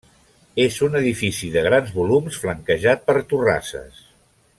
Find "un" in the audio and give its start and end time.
0.87-0.95